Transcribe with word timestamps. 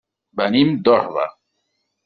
Venim 0.39 0.71
d'Orba. 0.87 1.29